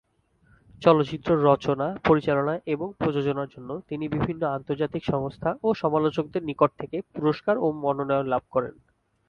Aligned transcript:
চলচ্চিত্র 0.81 1.29
রচনা, 1.45 1.87
পরিচালনা 2.07 2.53
এবং 2.65 2.87
প্রযোজনার 2.99 3.51
জন্য 3.55 3.69
তিনি 3.89 4.05
বিভিন্ন 4.07 4.41
আন্তর্জাতিক 4.47 5.03
সংস্থা 5.05 5.49
ও 5.63 5.67
সমালোচকদের 5.73 6.41
নিকট 6.43 6.71
থেকে 6.79 6.97
পুরস্কার 7.15 7.55
ও 7.57 7.67
মনোনয়ন 7.83 8.25
লাভ 8.27 8.43
করেন। 8.51 8.73